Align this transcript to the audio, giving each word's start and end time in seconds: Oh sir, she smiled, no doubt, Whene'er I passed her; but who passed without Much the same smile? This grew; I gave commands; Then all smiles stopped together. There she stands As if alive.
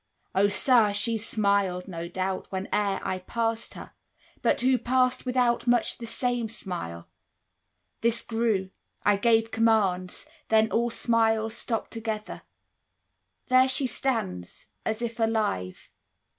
Oh 0.33 0.47
sir, 0.47 0.93
she 0.95 1.19
smiled, 1.19 1.87
no 1.87 2.07
doubt, 2.07 2.47
Whene'er 2.47 2.99
I 3.03 3.19
passed 3.27 3.75
her; 3.75 3.91
but 4.41 4.59
who 4.61 4.79
passed 4.79 5.27
without 5.27 5.67
Much 5.67 5.99
the 5.99 6.07
same 6.07 6.49
smile? 6.49 7.07
This 8.01 8.23
grew; 8.23 8.71
I 9.03 9.15
gave 9.17 9.51
commands; 9.51 10.25
Then 10.49 10.71
all 10.71 10.89
smiles 10.89 11.55
stopped 11.55 11.91
together. 11.91 12.41
There 13.47 13.67
she 13.67 13.85
stands 13.85 14.65
As 14.87 15.03
if 15.03 15.19
alive. 15.19 15.91